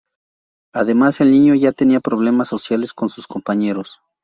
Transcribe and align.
Además 0.73 1.21
el 1.21 1.29
niño 1.29 1.53
ya 1.53 1.73
tendrá 1.73 1.99
problemas 1.99 2.47
sociales 2.47 2.91
con 2.91 3.09
sus 3.09 3.27
compañeros. 3.27 4.01